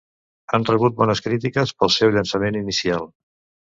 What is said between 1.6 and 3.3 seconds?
pel seu llançament inicial.